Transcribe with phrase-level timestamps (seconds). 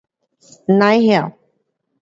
[0.65, 1.37] 甭晓